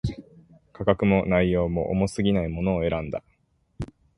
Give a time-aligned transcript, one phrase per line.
[0.73, 3.21] 価格も、内容も、重過ぎないものを選んだ